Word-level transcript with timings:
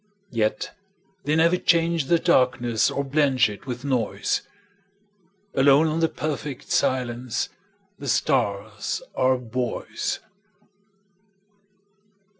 Yet 0.31 0.75
they 1.25 1.35
never 1.35 1.57
change 1.57 2.05
the 2.05 2.17
darknessOr 2.17 3.03
blench 3.11 3.49
it 3.51 3.67
with 3.67 3.85
noise; 3.85 4.41
Alone 5.53 5.85
on 5.85 5.99
the 5.99 6.09
perfect 6.09 6.69
silenceThe 6.69 8.07
stars 8.07 9.03
are 9.15 9.37
buoys. 9.37 10.17